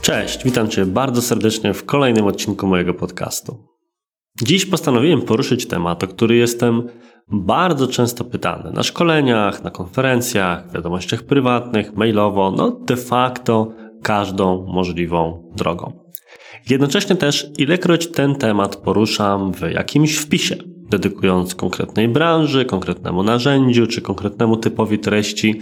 [0.00, 3.64] Cześć, witam Cię bardzo serdecznie w kolejnym odcinku mojego podcastu.
[4.42, 6.88] Dziś postanowiłem poruszyć temat, o który jestem
[7.28, 13.72] bardzo często pytany na szkoleniach, na konferencjach, wiadomościach prywatnych, mailowo, no de facto
[14.02, 16.04] każdą możliwą drogą.
[16.70, 20.56] Jednocześnie też, ilekroć ten temat poruszam w jakimś wpisie,
[20.90, 25.60] dedykując konkretnej branży, konkretnemu narzędziu czy konkretnemu typowi treści,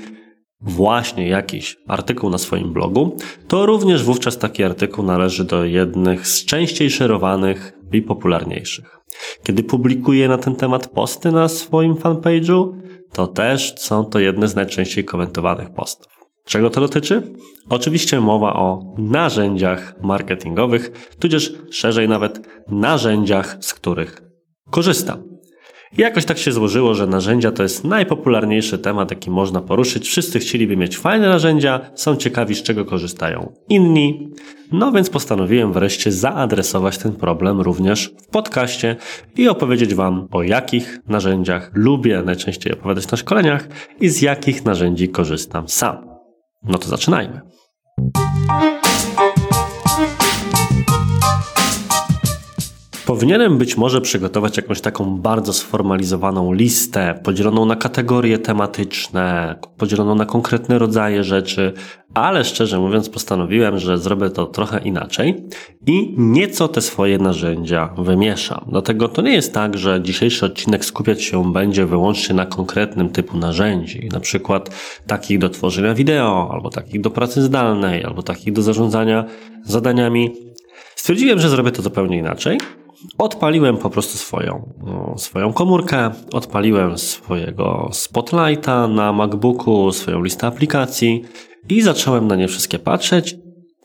[0.60, 3.16] właśnie jakiś artykuł na swoim blogu,
[3.48, 8.98] to również wówczas taki artykuł należy do jednych z częściej szerowanych i popularniejszych.
[9.42, 12.72] Kiedy publikuję na ten temat posty na swoim fanpage'u,
[13.12, 16.11] to też są to jedne z najczęściej komentowanych postów.
[16.44, 17.22] Czego to dotyczy?
[17.68, 24.22] Oczywiście mowa o narzędziach marketingowych, tudzież szerzej nawet narzędziach, z których
[24.70, 25.32] korzystam.
[25.98, 30.08] Jakoś tak się złożyło, że narzędzia to jest najpopularniejszy temat, jaki można poruszyć.
[30.08, 34.28] Wszyscy chcieliby mieć fajne narzędzia, są ciekawi, z czego korzystają inni.
[34.72, 38.96] No więc postanowiłem wreszcie zaadresować ten problem również w podcaście
[39.36, 43.68] i opowiedzieć Wam o jakich narzędziach lubię najczęściej opowiadać na szkoleniach
[44.00, 46.11] i z jakich narzędzi korzystam sam.
[46.64, 47.40] No to zaczynajmy.
[53.12, 60.26] Powinienem być może przygotować jakąś taką bardzo sformalizowaną listę, podzieloną na kategorie tematyczne, podzieloną na
[60.26, 61.72] konkretne rodzaje rzeczy,
[62.14, 65.44] ale szczerze mówiąc postanowiłem, że zrobię to trochę inaczej
[65.86, 68.64] i nieco te swoje narzędzia wymieszam.
[68.68, 73.38] Dlatego to nie jest tak, że dzisiejszy odcinek skupiać się będzie wyłącznie na konkretnym typu
[73.38, 74.70] narzędzi, na przykład
[75.06, 79.24] takich do tworzenia wideo, albo takich do pracy zdalnej, albo takich do zarządzania
[79.64, 80.32] zadaniami.
[80.96, 82.58] Stwierdziłem, że zrobię to zupełnie inaczej
[83.18, 91.22] Odpaliłem po prostu swoją, no, swoją komórkę, odpaliłem swojego Spotlighta na MacBooku, swoją listę aplikacji
[91.68, 93.36] i zacząłem na nie wszystkie patrzeć.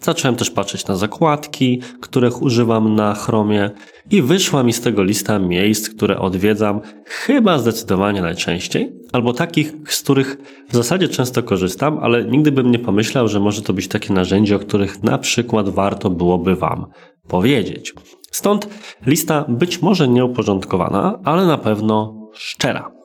[0.02, 3.72] Zacząłem też patrzeć na zakładki, których używam na Chromie
[4.12, 10.02] i wyszła mi z tego lista miejsc, które odwiedzam chyba zdecydowanie najczęściej, albo takich, z
[10.02, 10.38] których
[10.70, 14.56] w zasadzie często korzystam, ale nigdy bym nie pomyślał, że może to być takie narzędzie,
[14.56, 16.86] o których na przykład warto byłoby Wam
[17.28, 17.94] powiedzieć.
[18.32, 18.70] Stąd
[19.06, 22.98] lista być może nieuporządkowana, ale na pewno szczera.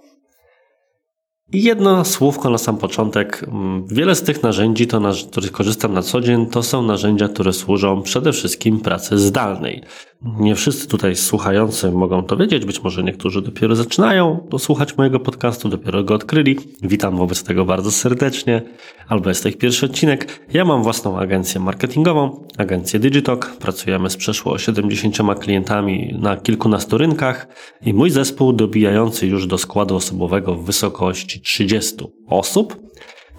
[1.52, 3.44] I jedno słówko na sam początek.
[3.48, 7.28] Mm, wiele z tych narzędzi, to, z których korzystam na co dzień, to są narzędzia,
[7.28, 9.82] które służą przede wszystkim pracy zdalnej.
[10.24, 15.68] Nie wszyscy tutaj słuchający mogą to wiedzieć, być może niektórzy dopiero zaczynają słuchać mojego podcastu,
[15.68, 16.58] dopiero go odkryli.
[16.82, 18.62] Witam wobec tego bardzo serdecznie,
[19.08, 20.40] albo jest to ich pierwszy odcinek.
[20.52, 23.56] Ja mam własną agencję marketingową, agencję Digitalk.
[23.58, 27.46] Pracujemy z przeszło 70 klientami na kilkunastu rynkach
[27.86, 31.96] i mój zespół dobijający już do składu osobowego w wysokości 30
[32.26, 32.76] osób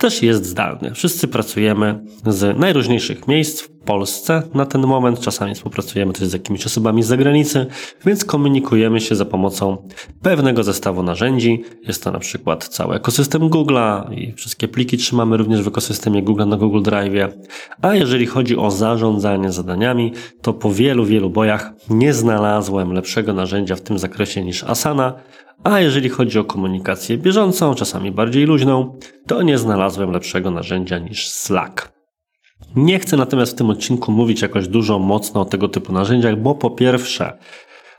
[0.03, 0.91] też jest zdalny.
[0.93, 5.19] Wszyscy pracujemy z najróżniejszych miejsc w Polsce na ten moment.
[5.19, 7.65] Czasami współpracujemy też z jakimiś osobami z zagranicy,
[8.05, 9.87] więc komunikujemy się za pomocą
[10.21, 11.63] pewnego zestawu narzędzi.
[11.87, 16.47] Jest to na przykład cały ekosystem Google'a i wszystkie pliki trzymamy również w ekosystemie Google
[16.47, 17.33] na Google Drive.
[17.81, 23.75] A jeżeli chodzi o zarządzanie zadaniami, to po wielu, wielu bojach nie znalazłem lepszego narzędzia
[23.75, 25.13] w tym zakresie niż Asana,
[25.63, 28.97] a jeżeli chodzi o komunikację bieżącą, czasami bardziej luźną,
[29.27, 31.91] to nie znalazłem lepszego narzędzia niż Slack.
[32.75, 36.55] Nie chcę natomiast w tym odcinku mówić jakoś dużo mocno o tego typu narzędziach, bo
[36.55, 37.37] po pierwsze,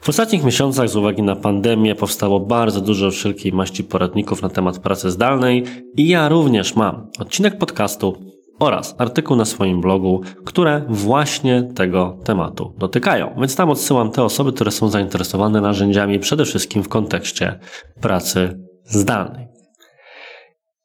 [0.00, 4.78] w ostatnich miesiącach z uwagi na pandemię powstało bardzo dużo wszelkiej maści poradników na temat
[4.78, 5.64] pracy zdalnej
[5.96, 8.34] i ja również mam odcinek podcastu
[8.64, 13.34] oraz artykuł na swoim blogu, które właśnie tego tematu dotykają.
[13.38, 17.58] Więc tam odsyłam te osoby, które są zainteresowane narzędziami przede wszystkim w kontekście
[18.00, 19.54] pracy zdalnej.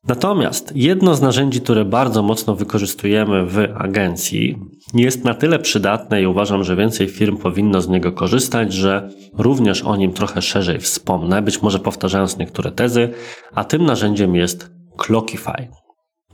[0.07, 4.57] Natomiast jedno z narzędzi, które bardzo mocno wykorzystujemy w agencji,
[4.93, 9.81] jest na tyle przydatne i uważam, że więcej firm powinno z niego korzystać, że również
[9.81, 13.09] o nim trochę szerzej wspomnę, być może powtarzając niektóre tezy,
[13.53, 15.67] a tym narzędziem jest Clockify.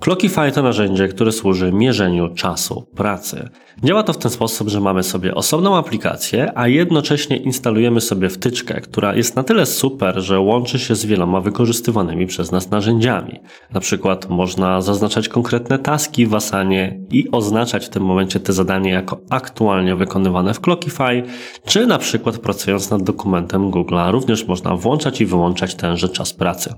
[0.06, 3.50] Clockify to narzędzie, które służy mierzeniu czasu pracy.
[3.84, 8.82] Działa to w ten sposób, że mamy sobie osobną aplikację, a jednocześnie instalujemy sobie wtyczkę,
[8.82, 13.40] która jest na tyle super, że łączy się z wieloma wykorzystywanymi przez nas narzędziami.
[13.74, 18.92] Na przykład można zaznaczać konkretne taski w Asanie i oznaczać w tym momencie te zadanie
[18.92, 21.24] jako aktualnie wykonywane w Clockify,
[21.66, 26.74] czy na przykład pracując nad dokumentem Google'a również można włączać i wyłączać tenże czas pracy.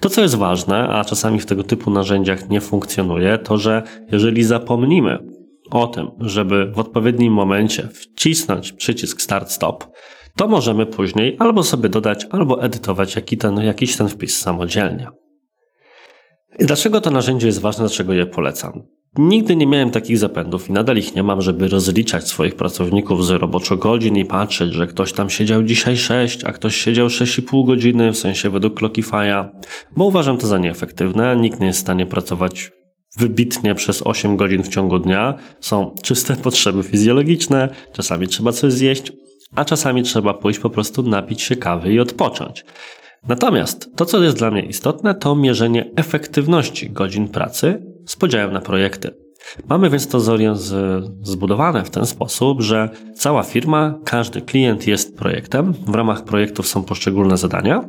[0.00, 3.82] To, co jest ważne, a czasami w tego typu narzędziach nie funkcjonuje, to że
[4.12, 5.18] jeżeli zapomnimy
[5.70, 9.84] o tym, żeby w odpowiednim momencie wcisnąć przycisk Start Stop,
[10.36, 15.08] to możemy później albo sobie dodać, albo edytować jaki ten, jakiś ten wpis samodzielnie.
[16.58, 18.82] I dlaczego to narzędzie jest ważne, dlaczego je polecam?
[19.18, 23.30] Nigdy nie miałem takich zapędów i nadal ich nie mam, żeby rozliczać swoich pracowników z
[23.30, 28.12] roboczo godzin i patrzeć, że ktoś tam siedział dzisiaj 6, a ktoś siedział 6,5 godziny,
[28.12, 29.48] w sensie według Clockify'a,
[29.96, 31.36] bo uważam to za nieefektywne.
[31.36, 32.72] Nikt nie jest w stanie pracować
[33.18, 35.34] wybitnie przez 8 godzin w ciągu dnia.
[35.60, 39.12] Są czyste potrzeby fizjologiczne, czasami trzeba coś zjeść,
[39.56, 42.64] a czasami trzeba pójść po prostu napić się kawy i odpocząć.
[43.28, 48.60] Natomiast to, co jest dla mnie istotne, to mierzenie efektywności godzin pracy z podziałem na
[48.60, 49.10] projekty.
[49.68, 50.20] Mamy więc to
[51.22, 56.82] zbudowane w ten sposób, że cała firma, każdy klient jest projektem, w ramach projektów są
[56.82, 57.88] poszczególne zadania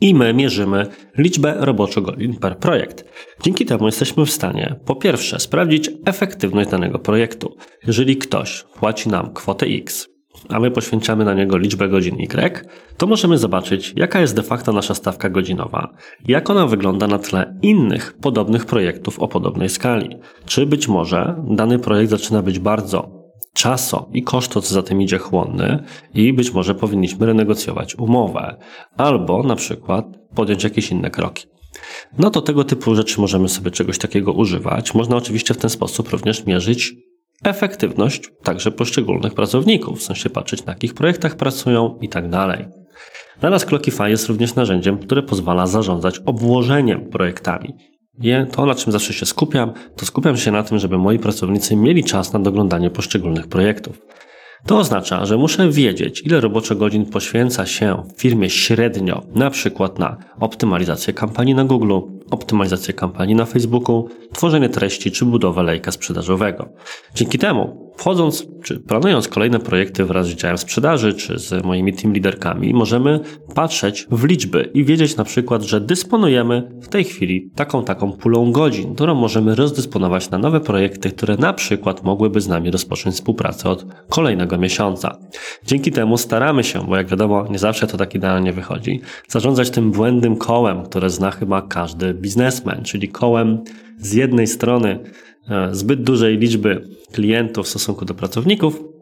[0.00, 0.86] i my mierzymy
[1.18, 3.04] liczbę roboczo godzin per projekt.
[3.42, 7.56] Dzięki temu jesteśmy w stanie po pierwsze sprawdzić efektywność danego projektu.
[7.86, 10.08] Jeżeli ktoś płaci nam kwotę X,
[10.48, 14.72] a my poświęcamy na niego liczbę godzin Y, to możemy zobaczyć, jaka jest de facto
[14.72, 15.88] nasza stawka godzinowa,
[16.28, 20.16] jak ona wygląda na tle innych podobnych projektów o podobnej skali.
[20.46, 23.24] Czy być może dany projekt zaczyna być bardzo
[23.54, 28.56] czaso i koszto, co za tym idzie, chłonny i być może powinniśmy renegocjować umowę
[28.96, 30.04] albo na przykład
[30.34, 31.46] podjąć jakieś inne kroki.
[32.18, 34.94] No to tego typu rzeczy możemy sobie czegoś takiego używać.
[34.94, 36.94] Można oczywiście w ten sposób również mierzyć
[37.44, 42.66] efektywność także poszczególnych pracowników, w sensie patrzeć na jakich projektach pracują i tak dalej.
[43.42, 47.74] Nas Clockify jest również narzędziem, które pozwala zarządzać obłożeniem projektami.
[48.22, 51.76] I to, na czym zawsze się skupiam, to skupiam się na tym, żeby moi pracownicy
[51.76, 54.02] mieli czas na doglądanie poszczególnych projektów.
[54.66, 59.98] To oznacza, że muszę wiedzieć, ile roboczo godzin poświęca się w firmie średnio, na przykład
[59.98, 61.92] na optymalizację kampanii na Google,
[62.30, 66.68] optymalizację kampanii na Facebooku, tworzenie treści czy budowę lejka sprzedażowego.
[67.14, 72.14] Dzięki temu, wchodząc czy planując kolejne projekty wraz z działem sprzedaży czy z moimi team
[72.14, 73.20] liderkami, możemy
[73.54, 78.52] patrzeć w liczby i wiedzieć na przykład, że dysponujemy w tej chwili taką taką pulą
[78.52, 83.70] godzin, którą możemy rozdysponować na nowe projekty, które na przykład mogłyby z nami rozpocząć współpracę
[83.70, 85.18] od kolejnego miesiąca.
[85.66, 89.90] Dzięki temu staramy się, bo jak wiadomo, nie zawsze to tak idealnie wychodzi, zarządzać tym
[89.90, 93.64] błędnym kołem, które zna chyba każdy biznesmen, czyli kołem
[93.98, 94.98] z jednej strony
[95.72, 98.94] zbyt dużej liczby klientów w stosunku do pracowników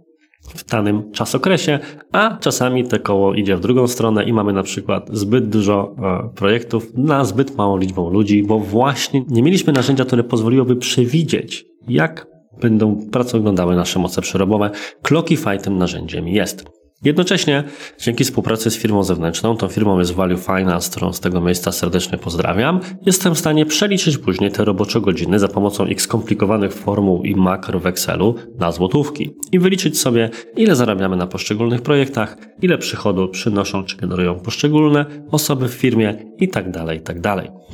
[0.55, 1.79] w danym czasokresie,
[2.13, 6.29] a czasami te koło idzie w drugą stronę i mamy na przykład zbyt dużo e,
[6.35, 12.27] projektów na zbyt małą liczbą ludzi, bo właśnie nie mieliśmy narzędzia, które pozwoliłoby przewidzieć, jak
[12.61, 14.71] będą prace wyglądały nasze moce przerobowe.
[15.03, 16.82] Clockify tym narzędziem jest.
[17.05, 17.65] Jednocześnie,
[17.99, 22.19] dzięki współpracy z firmą zewnętrzną, tą firmą jest Value Finance, którą z tego miejsca serdecznie
[22.19, 27.35] pozdrawiam, jestem w stanie przeliczyć później te robocze godziny za pomocą ich skomplikowanych formuł i
[27.35, 33.29] makro w Excelu na złotówki i wyliczyć sobie, ile zarabiamy na poszczególnych projektach, ile przychodu
[33.29, 37.23] przynoszą czy generują poszczególne osoby w firmie i tak dalej, i tak.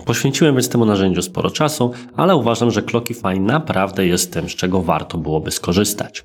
[0.05, 4.83] Poświęciłem więc temu narzędziu sporo czasu, ale uważam, że Clockify naprawdę jest tym, z czego
[4.83, 6.25] warto byłoby skorzystać.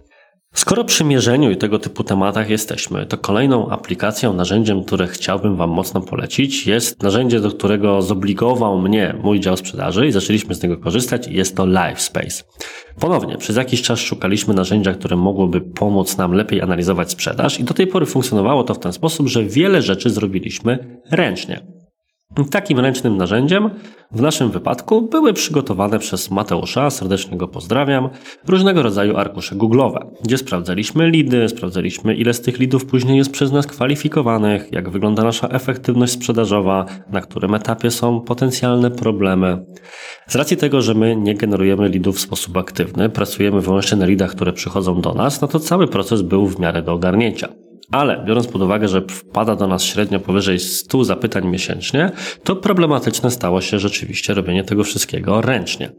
[0.54, 5.70] Skoro przy mierzeniu i tego typu tematach jesteśmy, to kolejną aplikacją, narzędziem, które chciałbym Wam
[5.70, 10.78] mocno polecić, jest narzędzie, do którego zobligował mnie mój dział sprzedaży i zaczęliśmy z niego
[10.78, 11.28] korzystać.
[11.28, 12.44] Jest to LiveSpace.
[13.00, 17.74] Ponownie, przez jakiś czas szukaliśmy narzędzia, które mogłoby pomóc nam lepiej analizować sprzedaż i do
[17.74, 21.83] tej pory funkcjonowało to w ten sposób, że wiele rzeczy zrobiliśmy ręcznie.
[22.52, 23.70] Takim ręcznym narzędziem
[24.12, 28.10] w naszym wypadku były przygotowane przez Mateusza, serdecznie go pozdrawiam,
[28.48, 33.52] różnego rodzaju arkusze Google'owe, gdzie sprawdzaliśmy lidy, sprawdzaliśmy ile z tych lidów później jest przez
[33.52, 39.66] nas kwalifikowanych, jak wygląda nasza efektywność sprzedażowa, na którym etapie są potencjalne problemy.
[40.28, 44.32] Z racji tego, że my nie generujemy lidów w sposób aktywny, pracujemy wyłącznie na lidach,
[44.32, 47.63] które przychodzą do nas, no to cały proces był w miarę do ogarnięcia.
[47.92, 52.12] Ale biorąc pod uwagę, że wpada do nas średnio powyżej 100 zapytań miesięcznie,
[52.44, 55.92] to problematyczne stało się rzeczywiście robienie tego wszystkiego ręcznie.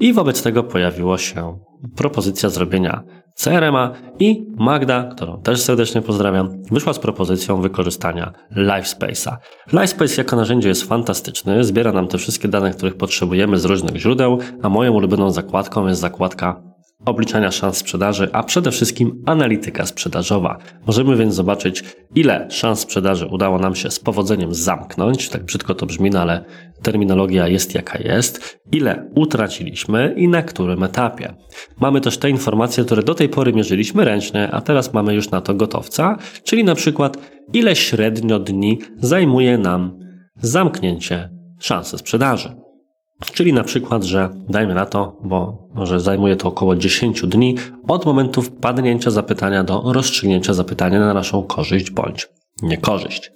[0.00, 1.58] I wobec tego pojawiła się
[1.96, 3.02] propozycja zrobienia
[3.34, 9.36] CRM-a i Magda, którą też serdecznie pozdrawiam, wyszła z propozycją wykorzystania LiveSpace'a.
[9.72, 14.38] LiveSpace jako narzędzie jest fantastyczny, zbiera nam te wszystkie dane, których potrzebujemy z różnych źródeł,
[14.62, 16.69] a moją ulubioną zakładką jest zakładka
[17.04, 20.58] obliczania szans sprzedaży, a przede wszystkim analityka sprzedażowa.
[20.86, 25.86] Możemy więc zobaczyć, ile szans sprzedaży udało nam się z powodzeniem zamknąć, tak brzydko to
[25.86, 26.44] brzmi, no ale
[26.82, 31.34] terminologia jest jaka jest, ile utraciliśmy i na którym etapie.
[31.80, 35.40] Mamy też te informacje, które do tej pory mierzyliśmy ręcznie, a teraz mamy już na
[35.40, 37.18] to gotowca, czyli na przykład
[37.52, 39.98] ile średnio dni zajmuje nam
[40.36, 42.59] zamknięcie szansy sprzedaży.
[43.24, 47.56] Czyli na przykład, że dajmy na to, bo może zajmuje to około 10 dni
[47.88, 52.28] od momentu wpadnięcia zapytania do rozstrzygnięcia zapytania na naszą korzyść bądź
[52.62, 53.32] niekorzyść.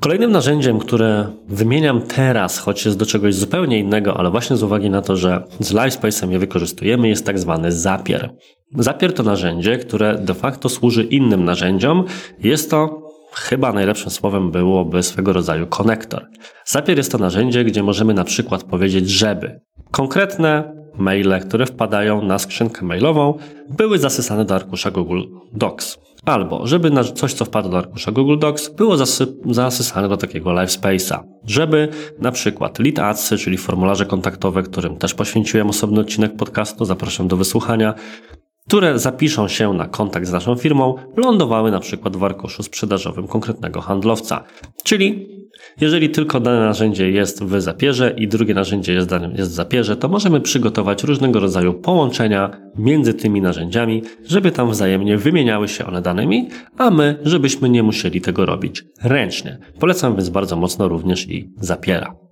[0.00, 4.90] Kolejnym narzędziem, które wymieniam teraz, choć jest do czegoś zupełnie innego, ale właśnie z uwagi
[4.90, 8.34] na to, że z LiveSpace'em je wykorzystujemy, jest tak zwany Zapier.
[8.78, 12.04] Zapier to narzędzie, które de facto służy innym narzędziom.
[12.38, 16.26] Jest to chyba najlepszym słowem byłoby swego rodzaju konektor.
[16.64, 19.60] Zapier jest to narzędzie, gdzie możemy na przykład powiedzieć, żeby
[19.90, 25.22] konkretne maile, które wpadają na skrzynkę mailową, były zasysane do arkusza Google
[25.52, 25.98] Docs.
[26.24, 28.96] Albo, żeby coś, co wpadło do arkusza Google Docs, było
[29.44, 31.18] zasysane do takiego LiveSpace'a.
[31.44, 37.28] Żeby na przykład lead adsy, czyli formularze kontaktowe, którym też poświęciłem osobny odcinek podcastu, zapraszam
[37.28, 37.94] do wysłuchania,
[38.66, 43.80] które zapiszą się na kontakt z naszą firmą, lądowały na przykład w arkuszu sprzedażowym konkretnego
[43.80, 44.44] handlowca.
[44.84, 45.28] Czyli
[45.80, 50.08] jeżeli tylko dane narzędzie jest w zapierze i drugie narzędzie jest, jest w zapierze, to
[50.08, 56.48] możemy przygotować różnego rodzaju połączenia między tymi narzędziami, żeby tam wzajemnie wymieniały się one danymi,
[56.78, 59.58] a my, żebyśmy nie musieli tego robić ręcznie.
[59.80, 62.29] Polecam więc bardzo mocno również i zapiera.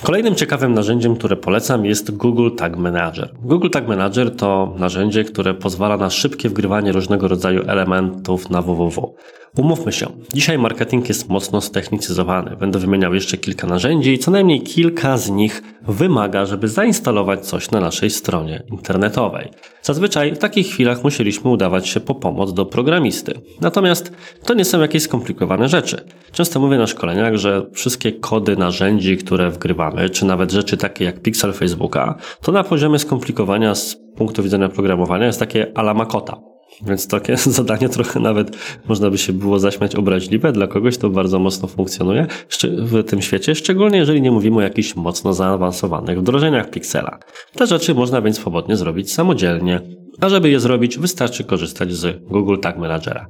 [0.00, 3.30] Kolejnym ciekawym narzędziem, które polecam jest Google Tag Manager.
[3.42, 9.14] Google Tag Manager to narzędzie, które pozwala na szybkie wgrywanie różnego rodzaju elementów na www.
[9.56, 12.56] Umówmy się, dzisiaj marketing jest mocno ztechnicyzowany.
[12.56, 17.70] Będę wymieniał jeszcze kilka narzędzi i co najmniej kilka z nich wymaga, żeby zainstalować coś
[17.70, 19.48] na naszej stronie internetowej.
[19.82, 23.34] Zazwyczaj w takich chwilach musieliśmy udawać się po pomoc do programisty.
[23.60, 24.12] Natomiast
[24.44, 26.04] to nie są jakieś skomplikowane rzeczy.
[26.32, 29.81] Często mówię na szkoleniach, że wszystkie kody narzędzi, które wgrywamy,
[30.12, 35.26] czy nawet rzeczy takie jak pixel Facebooka, to na poziomie skomplikowania z punktu widzenia programowania
[35.26, 36.52] jest takie ala makota.
[36.86, 38.56] Więc takie zadanie trochę nawet
[38.88, 40.52] można by się było zaśmiać obraźliwe.
[40.52, 42.26] Dla kogoś to bardzo mocno funkcjonuje
[42.68, 47.18] w tym świecie, szczególnie jeżeli nie mówimy o jakichś mocno zaawansowanych wdrożeniach Pixela.
[47.54, 49.80] Te rzeczy można więc swobodnie zrobić samodzielnie.
[50.20, 53.26] A żeby je zrobić, wystarczy korzystać z Google Tag Managera.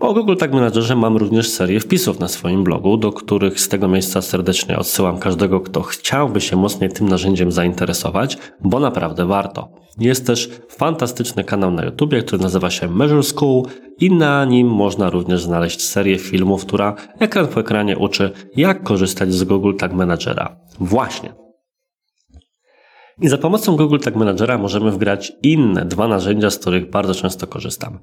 [0.00, 3.88] O Google Tag Managerze mam również serię wpisów na swoim blogu, do których z tego
[3.88, 9.68] miejsca serdecznie odsyłam każdego, kto chciałby się mocniej tym narzędziem zainteresować, bo naprawdę warto.
[9.98, 13.62] Jest też fantastyczny kanał na YouTube, który nazywa się Measure School
[14.00, 19.32] i na nim można również znaleźć serię filmów, która ekran po ekranie uczy, jak korzystać
[19.32, 20.56] z Google Tag Managera.
[20.80, 21.47] Właśnie.
[23.20, 27.46] I za pomocą Google Tag Managera możemy wgrać inne dwa narzędzia, z których bardzo często
[27.46, 27.98] korzystam.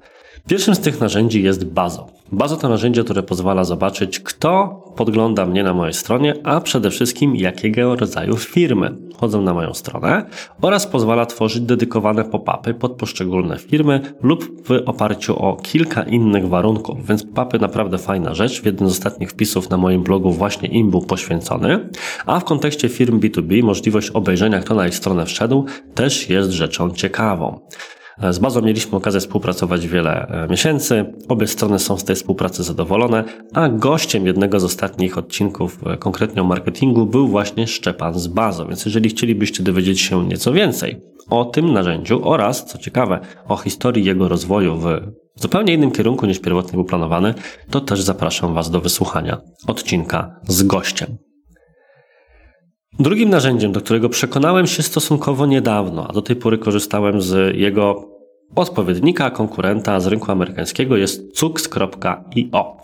[0.48, 2.06] Pierwszym z tych narzędzi jest Bazo.
[2.32, 7.36] Bazo to narzędzie, które pozwala zobaczyć, kto podgląda mnie na mojej stronie, a przede wszystkim
[7.36, 10.26] jakiego rodzaju firmy wchodzą na moją stronę
[10.62, 17.06] oraz pozwala tworzyć dedykowane pop-upy pod poszczególne firmy lub w oparciu o kilka innych warunków.
[17.06, 18.62] Więc pop-upy naprawdę fajna rzecz.
[18.62, 21.88] W jednym z ostatnich wpisów na moim blogu właśnie im był poświęcony.
[22.26, 26.90] A w kontekście firm B2B możliwość obejrzenia, kto na ich stronę wszedł, też jest rzeczą
[26.90, 27.60] ciekawą.
[28.30, 31.04] Z bazą mieliśmy okazję współpracować wiele e, miesięcy.
[31.28, 36.42] Obie strony są z tej współpracy zadowolone, a gościem jednego z ostatnich odcinków, e, konkretnie
[36.42, 38.68] o marketingu, był właśnie Szczepan z bazą.
[38.68, 44.04] Więc jeżeli chcielibyście dowiedzieć się nieco więcej o tym narzędziu oraz, co ciekawe, o historii
[44.04, 44.86] jego rozwoju w
[45.34, 47.34] zupełnie innym kierunku niż pierwotnie był planowany,
[47.70, 51.25] to też zapraszam Was do wysłuchania odcinka z gościem.
[52.98, 58.08] Drugim narzędziem, do którego przekonałem się stosunkowo niedawno, a do tej pory korzystałem z jego
[58.54, 62.76] odpowiednika, konkurenta z rynku amerykańskiego, jest cux.io.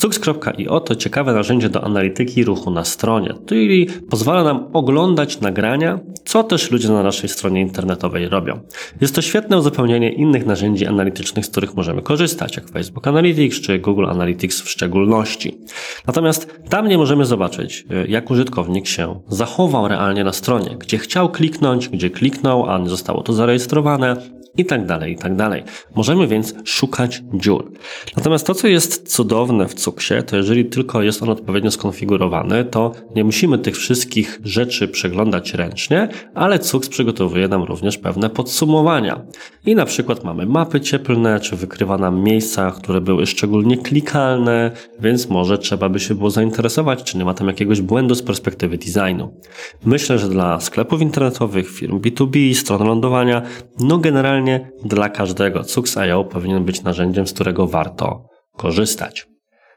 [0.00, 6.44] Cux.io to ciekawe narzędzie do analityki ruchu na stronie, czyli pozwala nam oglądać nagrania, co
[6.44, 8.60] też ludzie na naszej stronie internetowej robią.
[9.00, 13.78] Jest to świetne uzupełnienie innych narzędzi analitycznych, z których możemy korzystać, jak Facebook Analytics czy
[13.78, 15.58] Google Analytics w szczególności.
[16.06, 21.30] Natomiast tam nie możemy zobaczyć, e, jak użytkownik się zachował realnie na stronie, gdzie chciał
[21.30, 24.16] kliknąć, gdzie kliknął, a nie zostało to zarejestrowane,
[24.56, 25.62] i tak dalej, i tak dalej.
[25.94, 27.72] Możemy więc szukać dziur.
[28.16, 32.92] Natomiast to, co jest cudowne w Cuksie, to jeżeli tylko jest on odpowiednio skonfigurowany, to
[33.14, 39.20] nie musimy tych wszystkich rzeczy przeglądać ręcznie, ale Cuks przygotowuje nam również pewne podsumowania.
[39.66, 44.70] I na przykład mamy mapy cieplne, czy wykrywa nam miejsca, które były szczególnie klikalne,
[45.00, 48.78] więc może trzeba by się było zainteresować, czy nie ma tam jakiegoś błędu z perspektywy
[48.78, 49.34] designu.
[49.84, 53.42] Myślę, że dla sklepów internetowych, firm B2B, stron lądowania,
[53.80, 54.45] no generalnie
[54.84, 59.26] dla każdego Cux.io powinien być narzędziem, z którego warto korzystać.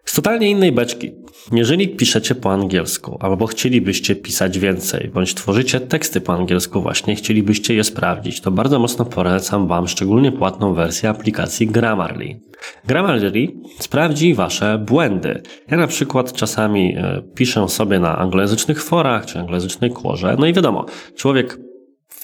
[0.09, 1.11] Z totalnie innej beczki.
[1.51, 7.73] Jeżeli piszecie po angielsku, albo chcielibyście pisać więcej, bądź tworzycie teksty po angielsku właśnie, chcielibyście
[7.73, 12.39] je sprawdzić, to bardzo mocno polecam Wam szczególnie płatną wersję aplikacji Grammarly.
[12.87, 13.47] Grammarly
[13.79, 15.41] sprawdzi Wasze błędy.
[15.71, 20.53] Ja na przykład czasami e, piszę sobie na anglojęzycznych forach, czy anglojęzycznej kłorze, no i
[20.53, 20.85] wiadomo,
[21.15, 21.57] człowiek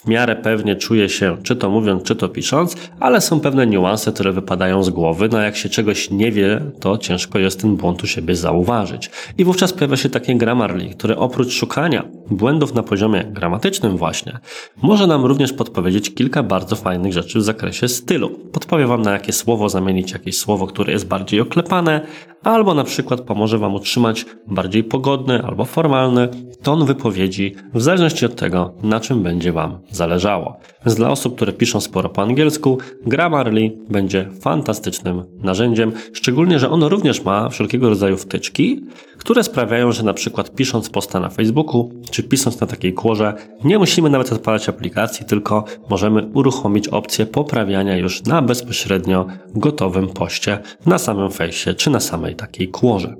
[0.06, 4.32] miarę pewnie czuje się, czy to mówiąc, czy to pisząc, ale są pewne niuanse, które
[4.32, 5.28] wypadają z głowy.
[5.32, 9.10] No jak się czegoś nie wie, to ciężko jest ten błąd u siebie zauważyć.
[9.38, 14.38] I wówczas pojawia się takie Grammarly, które oprócz szukania błędów na poziomie gramatycznym właśnie,
[14.82, 18.30] może nam również podpowiedzieć kilka bardzo fajnych rzeczy w zakresie stylu.
[18.52, 22.06] Podpowie Wam na jakie słowo zamienić jakieś słowo, które jest bardziej oklepane,
[22.46, 26.28] albo na przykład pomoże Wam utrzymać bardziej pogodny albo formalny
[26.62, 30.56] ton wypowiedzi, w zależności od tego, na czym będzie Wam zależało.
[30.86, 36.88] Więc dla osób, które piszą sporo po angielsku, Grammarly będzie fantastycznym narzędziem, szczególnie, że ono
[36.88, 38.84] również ma wszelkiego rodzaju wtyczki,
[39.26, 43.78] które sprawiają, że na przykład pisząc posta na Facebooku, czy pisząc na takiej kłorze, nie
[43.78, 50.98] musimy nawet odpalać aplikacji, tylko możemy uruchomić opcję poprawiania już na bezpośrednio gotowym poście na
[50.98, 53.14] samym fejsie, czy na samej takiej kłorze.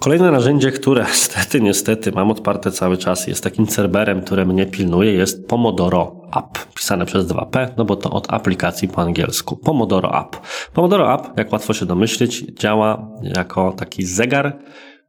[0.00, 5.12] Kolejne narzędzie, które niestety, niestety mam odparte cały czas, jest takim cerberem, które mnie pilnuje,
[5.12, 9.56] jest Pomodoro App, pisane przez 2P, no bo to od aplikacji po angielsku.
[9.56, 10.36] Pomodoro App.
[10.72, 14.58] Pomodoro App, jak łatwo się domyślić, działa jako taki zegar,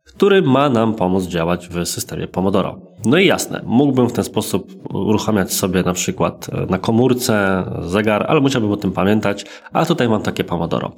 [0.05, 2.79] który ma nam pomóc działać w systemie Pomodoro.
[3.05, 8.25] No i jasne, mógłbym w ten sposób uruchamiać sobie na przykład e, na komórce zegar,
[8.27, 10.91] ale musiałbym o tym pamiętać, a tutaj mam takie Pomodoro.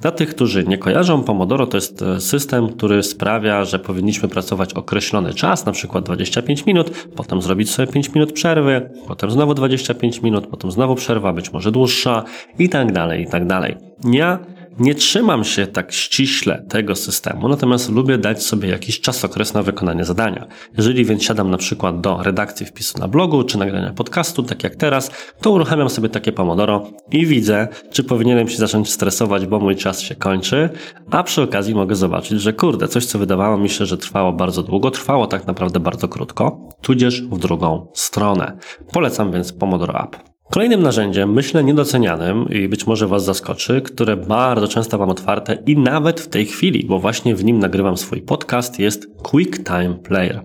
[0.00, 4.74] Dla tych, którzy nie kojarzą, Pomodoro to jest e, system, który sprawia, że powinniśmy pracować
[4.74, 10.22] określony czas, na przykład 25 minut, potem zrobić sobie 5 minut przerwy, potem znowu 25
[10.22, 12.24] minut, potem znowu przerwa, być może dłuższa
[12.58, 13.76] i tak dalej, i tak dalej.
[14.04, 14.38] Ja
[14.78, 20.04] nie trzymam się tak ściśle tego systemu, natomiast lubię dać sobie jakiś czasokres na wykonanie
[20.04, 20.46] zadania.
[20.76, 24.76] Jeżeli więc siadam na przykład do redakcji wpisu na blogu czy nagrania podcastu, tak jak
[24.76, 25.10] teraz,
[25.40, 30.00] to uruchamiam sobie takie Pomodoro i widzę, czy powinienem się zacząć stresować, bo mój czas
[30.00, 30.70] się kończy,
[31.10, 34.62] a przy okazji mogę zobaczyć, że kurde, coś co wydawało mi się, że trwało bardzo
[34.62, 38.56] długo, trwało tak naprawdę bardzo krótko, tudzież w drugą stronę.
[38.92, 40.31] Polecam więc Pomodoro App.
[40.52, 45.76] Kolejnym narzędziem, myślę niedocenianym i być może Was zaskoczy, które bardzo często mam otwarte i
[45.76, 50.42] nawet w tej chwili, bo właśnie w nim nagrywam swój podcast, jest QuickTime Player.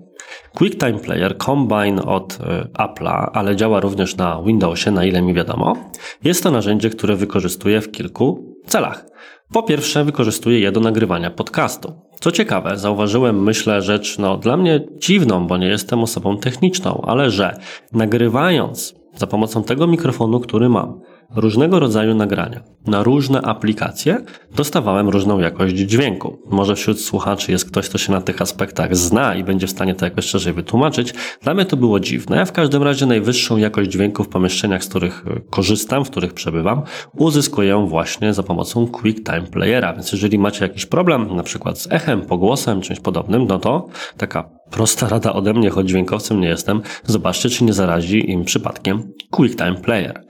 [0.55, 5.75] QuickTime Player Combine od e, Apple'a, ale działa również na Windowsie, na ile mi wiadomo.
[6.23, 9.05] Jest to narzędzie, które wykorzystuję w kilku celach.
[9.53, 11.93] Po pierwsze, wykorzystuję je do nagrywania podcastu.
[12.19, 17.31] Co ciekawe, zauważyłem, myślę, rzecz no, dla mnie dziwną, bo nie jestem osobą techniczną, ale
[17.31, 17.59] że
[17.93, 20.99] nagrywając za pomocą tego mikrofonu, który mam,
[21.35, 24.17] różnego rodzaju nagrania na różne aplikacje,
[24.55, 26.39] dostawałem różną jakość dźwięku.
[26.49, 29.95] Może wśród słuchaczy jest ktoś, kto się na tych aspektach zna i będzie w stanie
[29.95, 31.13] to jakoś szerzej wytłumaczyć.
[31.41, 32.45] Dla mnie to było dziwne.
[32.45, 36.81] W każdym razie najwyższą jakość dźwięku w pomieszczeniach, z których e, korzystam, w których przebywam,
[37.17, 39.93] uzyskuję właśnie za pomocą QuickTime Playera.
[39.93, 44.57] Więc jeżeli macie jakiś problem, na przykład z echem, pogłosem, czymś podobnym, no to taka
[44.71, 49.75] Prosta rada ode mnie, choć dźwiękowcem nie jestem, zobaczcie, czy nie zarazi im przypadkiem QuickTime
[49.75, 50.23] Player.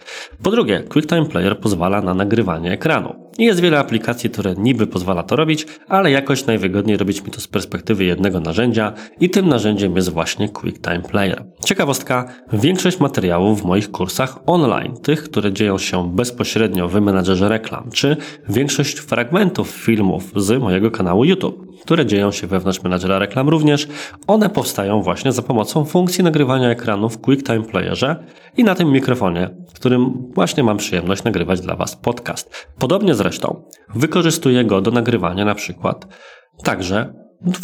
[0.43, 3.15] Po drugie, QuickTime Player pozwala na nagrywanie ekranu.
[3.37, 7.41] I jest wiele aplikacji, które niby pozwala to robić, ale jakoś najwygodniej robić mi to
[7.41, 11.45] z perspektywy jednego narzędzia i tym narzędziem jest właśnie QuickTime Player.
[11.65, 17.89] Ciekawostka, większość materiałów w moich kursach online, tych, które dzieją się bezpośrednio w menadżerze reklam,
[17.93, 18.17] czy
[18.49, 23.87] większość fragmentów filmów z mojego kanału YouTube, które dzieją się wewnątrz menadżera reklam również,
[24.27, 28.23] one powstają właśnie za pomocą funkcji nagrywania ekranu w QuickTime Playerze
[28.57, 32.67] i na tym mikrofonie, którym właśnie mam przyjemność nagrywać dla Was podcast.
[32.79, 33.63] Podobnie zresztą
[33.95, 36.07] wykorzystuję go do nagrywania na przykład
[36.63, 37.13] także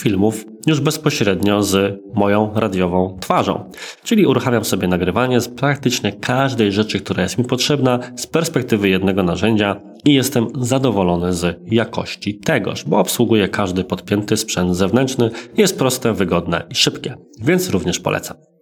[0.02, 3.70] filmów już bezpośrednio z moją radiową twarzą.
[4.04, 9.24] Czyli uruchamiam sobie nagrywanie z praktycznie każdej rzeczy, która jest mi potrzebna z perspektywy jednego
[9.24, 16.14] narzędzia i jestem zadowolony z jakości tegoż, bo obsługuję każdy podpięty sprzęt zewnętrzny, jest proste,
[16.14, 18.53] wygodne i szybkie, więc również polecam.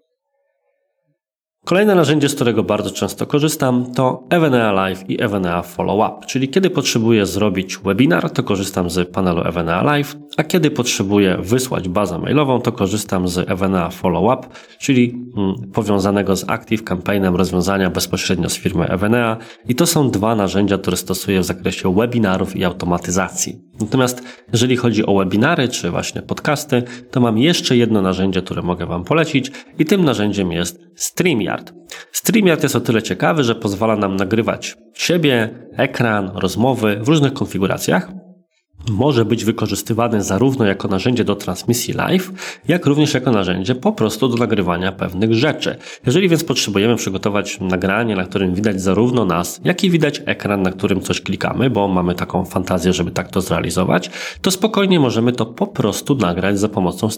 [1.65, 6.49] Kolejne narzędzie, z którego bardzo często korzystam, to Evenea Live i Evenea Follow Up, czyli
[6.49, 12.19] kiedy potrzebuję zrobić webinar, to korzystam z panelu Evenea Live, a kiedy potrzebuję wysłać bazę
[12.19, 14.47] mailową, to korzystam z Evenea Follow Up,
[14.79, 20.35] czyli mm, powiązanego z Active Campaignem rozwiązania bezpośrednio z firmy Evenea i to są dwa
[20.35, 23.61] narzędzia, które stosuję w zakresie webinarów i automatyzacji.
[23.79, 28.85] Natomiast jeżeli chodzi o webinary czy właśnie podcasty, to mam jeszcze jedno narzędzie, które mogę
[28.85, 31.50] Wam polecić i tym narzędziem jest StreamYard.
[32.11, 38.11] StreamYard jest o tyle ciekawy, że pozwala nam nagrywać siebie, ekran, rozmowy w różnych konfiguracjach
[38.89, 42.31] może być wykorzystywany zarówno jako narzędzie do transmisji live,
[42.67, 45.75] jak również jako narzędzie po prostu do nagrywania pewnych rzeczy.
[46.05, 50.71] Jeżeli więc potrzebujemy przygotować nagranie, na którym widać zarówno nas, jak i widać ekran, na
[50.71, 54.11] którym coś klikamy, bo mamy taką fantazję, żeby tak to zrealizować,
[54.41, 57.09] to spokojnie możemy to po prostu nagrać za pomocą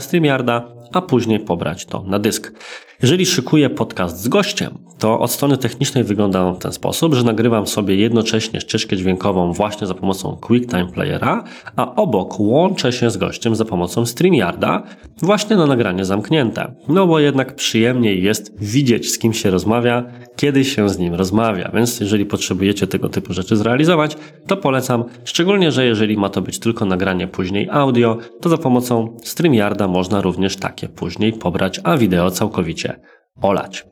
[0.00, 2.52] StreamYarda, a później pobrać to na dysk.
[3.02, 7.24] Jeżeli szykuję podcast z gościem, to od strony technicznej wygląda on w ten sposób, że
[7.24, 11.44] nagrywam sobie jednocześnie ścieżkę dźwiękową właśnie za pomocą QuickTime Playera,
[11.76, 14.82] a obok łączę się z gościem za pomocą StreamYarda
[15.22, 16.74] właśnie na nagranie zamknięte.
[16.88, 20.04] No bo jednak przyjemniej jest widzieć z kim się rozmawia,
[20.40, 21.70] kiedy się z nim rozmawia.
[21.74, 26.58] Więc jeżeli potrzebujecie tego typu rzeczy zrealizować, to polecam, szczególnie, że jeżeli ma to być
[26.58, 32.30] tylko nagranie później audio, to za pomocą StreamYarda można również takie później pobrać, a wideo
[32.30, 33.00] całkowicie
[33.42, 33.84] olać.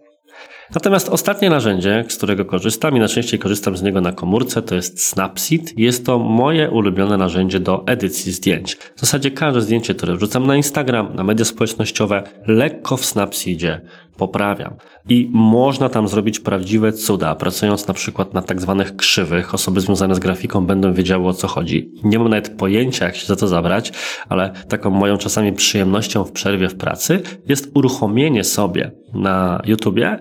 [0.75, 5.05] Natomiast ostatnie narzędzie, z którego korzystam i najczęściej korzystam z niego na komórce, to jest
[5.05, 5.79] Snapseed.
[5.79, 8.75] Jest to moje ulubione narzędzie do edycji zdjęć.
[8.75, 13.81] W zasadzie każde zdjęcie, które wrzucam na Instagram, na media społecznościowe, lekko w Snapseedzie
[14.19, 14.75] poprawiam.
[15.09, 19.55] I można tam zrobić prawdziwe cuda, pracując na przykład na tak zwanych krzywych.
[19.55, 21.93] Osoby związane z grafiką będą wiedziały o co chodzi.
[22.05, 23.93] Nie mam nawet pojęcia, jak się za to zabrać,
[24.29, 30.19] ale taką moją czasami przyjemnością w przerwie w pracy jest uruchomienie sobie na YouTubie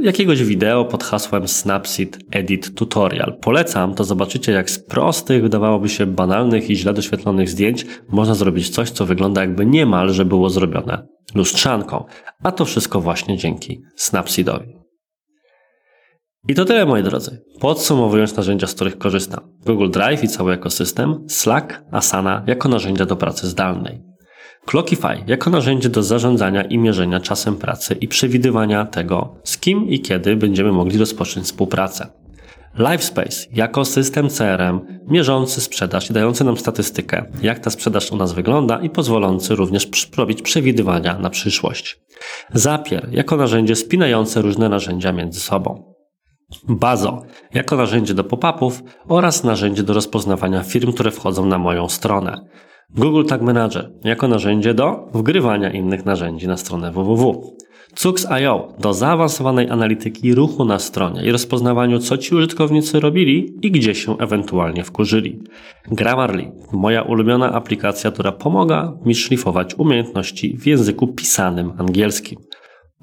[0.00, 3.36] jakiegoś wideo pod hasłem Snapseed Edit Tutorial.
[3.40, 8.68] Polecam, to zobaczycie jak z prostych, wydawałoby się banalnych i źle doświetlonych zdjęć można zrobić
[8.68, 12.04] coś, co wygląda jakby niemalże było zrobione lustrzanką.
[12.42, 14.74] A to wszystko właśnie dzięki Snapseedowi.
[16.48, 17.42] I to tyle moi drodzy.
[17.60, 19.40] Podsumowując narzędzia, z których korzystam.
[19.66, 24.02] Google Drive i cały ekosystem, Slack, Asana jako narzędzia do pracy zdalnej.
[24.66, 30.00] Clockify jako narzędzie do zarządzania i mierzenia czasem pracy i przewidywania tego, z kim i
[30.00, 32.23] kiedy będziemy mogli rozpocząć współpracę.
[32.78, 38.32] Livespace jako system CRM mierzący sprzedaż i dający nam statystykę, jak ta sprzedaż u nas
[38.32, 42.00] wygląda i pozwolący również robić przewidywania na przyszłość.
[42.52, 45.94] Zapier jako narzędzie spinające różne narzędzia między sobą.
[46.68, 47.22] Bazo
[47.54, 52.48] jako narzędzie do pop-upów oraz narzędzie do rozpoznawania firm, które wchodzą na moją stronę.
[52.90, 57.56] Google Tag Manager jako narzędzie do wgrywania innych narzędzi na stronę www.
[57.94, 63.94] Cux.io do zaawansowanej analityki ruchu na stronie i rozpoznawaniu, co ci użytkownicy robili i gdzie
[63.94, 65.40] się ewentualnie wkurzyli.
[65.88, 72.38] Grammarly, moja ulubiona aplikacja, która pomaga mi szlifować umiejętności w języku pisanym angielskim.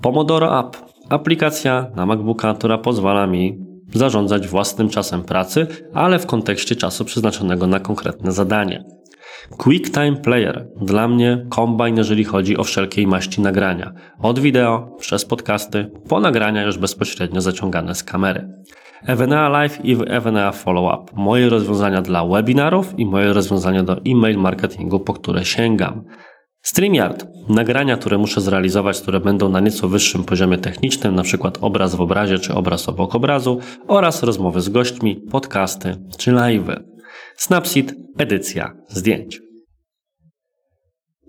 [0.01, 0.77] Pomodoro App,
[1.10, 3.58] aplikacja na MacBooka, która pozwala mi
[3.93, 8.84] zarządzać własnym czasem pracy, ale w kontekście czasu przeznaczonego na konkretne zadanie.
[9.58, 13.93] QuickTime Player dla mnie kombajn, jeżeli chodzi o wszelkiej maści nagrania.
[14.19, 18.49] Od wideo, przez podcasty, po nagrania już bezpośrednio zaciągane z kamery.
[19.06, 21.12] Evena Live i Evena Follow-up.
[21.15, 26.04] Moje rozwiązania dla webinarów i moje rozwiązania do e-mail marketingu, po które sięgam.
[26.62, 27.27] StreamYard.
[27.49, 32.39] Nagrania, które muszę zrealizować, które będą na nieco wyższym poziomie technicznym, przykład obraz w obrazie
[32.39, 36.90] czy obraz obok obrazu oraz rozmowy z gośćmi, podcasty czy live'y.
[37.38, 39.41] Snapseed, edycja zdjęć.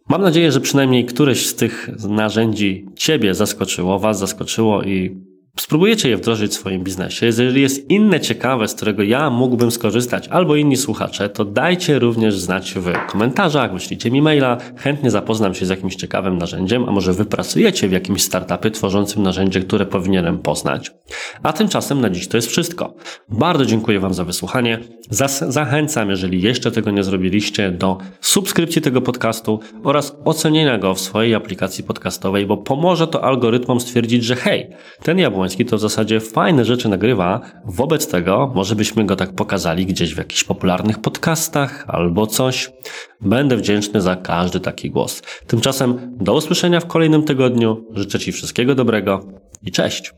[0.09, 5.21] Mam nadzieję, że przynajmniej któreś z tych narzędzi Ciebie zaskoczyło, Was zaskoczyło i
[5.57, 7.27] spróbujecie je wdrożyć w swoim biznesie.
[7.27, 12.39] Jeżeli jest inne ciekawe, z którego ja mógłbym skorzystać, albo inni słuchacze, to dajcie również
[12.39, 14.59] znać w komentarzach, wyślijcie mi maila.
[14.77, 19.23] Chętnie zapoznam się z jakimś ciekawym narzędziem, a może wy pracujecie w jakimś startupie tworzącym
[19.23, 20.91] narzędzie, które powinienem poznać.
[21.43, 22.95] A tymczasem na dziś to jest wszystko.
[23.29, 24.79] Bardzo dziękuję Wam za wysłuchanie.
[25.49, 31.35] Zachęcam, jeżeli jeszcze tego nie zrobiliście, do subskrypcji tego podcastu oraz ocenienia go w swojej
[31.35, 34.71] aplikacji podcastowej, bo pomoże to algorytmom stwierdzić, że hej,
[35.03, 37.41] ten jabłon To w zasadzie fajne rzeczy nagrywa.
[37.65, 42.73] Wobec tego może byśmy go tak pokazali gdzieś w jakichś popularnych podcastach albo coś.
[43.21, 45.23] Będę wdzięczny za każdy taki głos.
[45.47, 47.85] Tymczasem do usłyszenia w kolejnym tygodniu.
[47.95, 49.27] Życzę Ci wszystkiego dobrego
[49.63, 50.13] i cześć.